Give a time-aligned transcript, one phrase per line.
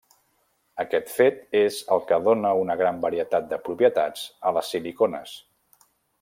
[0.83, 5.37] Aquest fet és el que dóna una gran varietat de propietats a les silicones.